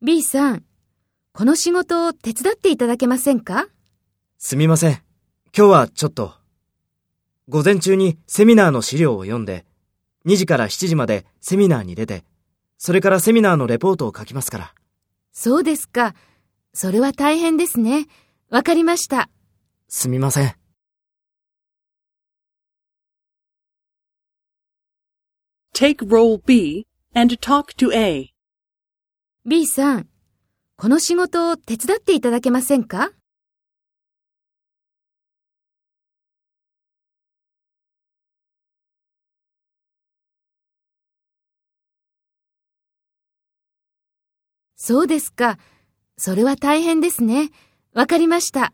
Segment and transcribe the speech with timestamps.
[0.00, 0.64] B さん、
[1.32, 3.68] この仕事を手伝っていただけませんか？
[4.36, 5.00] すみません。
[5.56, 6.34] 今日はちょっと。
[7.48, 9.64] 午前中にセミナーの資料を読んで、
[10.26, 12.24] 2時から7時までセミナーに出て、
[12.78, 14.74] それからセミナーのレポートを書きますから。
[15.30, 16.16] そうですか。
[16.74, 18.08] それは大変ですね。
[18.50, 19.30] わかりました。
[19.86, 20.56] すみません。
[25.72, 28.30] Take role B and talk to A.
[29.44, 30.08] B さん、
[30.76, 33.12] この仕事を手伝っていただけませんか？
[44.76, 45.58] そうですか。
[46.16, 47.50] それは大変ですね。
[47.94, 48.72] わかりました。